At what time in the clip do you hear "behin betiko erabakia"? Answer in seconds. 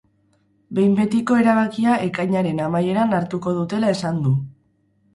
0.79-1.99